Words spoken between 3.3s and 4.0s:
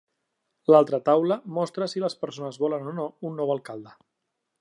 un nou alcalde.